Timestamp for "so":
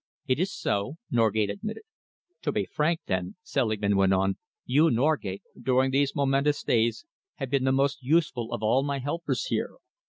0.51-0.95